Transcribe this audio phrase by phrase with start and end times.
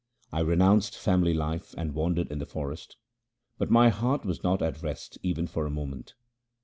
[0.33, 2.97] I renounced family life and wandered in the forest,
[3.59, 6.15] but my heart was not at rest even for a moment.